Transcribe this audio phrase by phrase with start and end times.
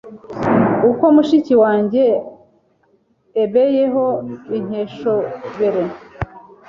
[0.89, 2.03] uko mushiki wenjye
[3.43, 4.05] ebeyeho
[4.49, 5.81] bikenshobere